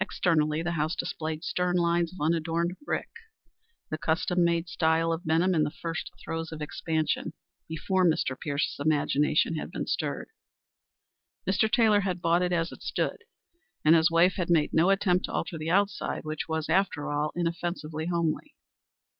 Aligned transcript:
Externally 0.00 0.62
the 0.64 0.72
house 0.72 0.96
displayed 0.96 1.44
stern 1.44 1.76
lines 1.76 2.12
of 2.12 2.20
unadorned 2.20 2.76
brick 2.84 3.08
the 3.88 3.96
custom 3.98 4.42
made 4.44 4.68
style 4.68 5.12
of 5.12 5.24
Benham 5.24 5.54
in 5.54 5.62
the 5.62 5.70
first 5.70 6.10
throes 6.20 6.50
of 6.50 6.60
expansion 6.60 7.34
before 7.68 8.04
Mr. 8.04 8.36
Pierce's 8.36 8.80
imagination 8.84 9.54
had 9.54 9.70
been 9.70 9.86
stirred. 9.86 10.30
Mr. 11.46 11.70
Taylor 11.70 12.00
had 12.00 12.20
bought 12.20 12.42
it 12.42 12.52
as 12.52 12.72
it 12.72 12.82
stood, 12.82 13.22
and 13.84 13.94
his 13.94 14.10
wife 14.10 14.34
had 14.34 14.50
made 14.50 14.70
no 14.74 14.90
attempt 14.90 15.26
to 15.26 15.32
alter 15.32 15.56
the 15.56 15.70
outside, 15.70 16.24
which 16.24 16.48
was, 16.48 16.68
after 16.68 17.08
all, 17.08 17.30
inoffensively 17.36 18.06
homely. 18.06 18.56